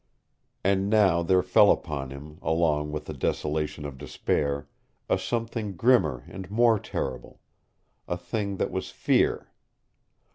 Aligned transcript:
And 0.63 0.89
now 0.89 1.21
there 1.21 1.43
fell 1.43 1.69
upon 1.69 2.09
him, 2.09 2.39
along 2.41 2.91
with 2.91 3.05
the 3.05 3.13
desolation 3.13 3.85
of 3.85 3.99
despair, 3.99 4.67
a 5.07 5.19
something 5.19 5.75
grimmer 5.75 6.23
and 6.27 6.49
more 6.49 6.79
terrible 6.79 7.39
a 8.07 8.17
thing 8.17 8.57
that 8.57 8.71
was 8.71 8.89
fear. 8.89 9.51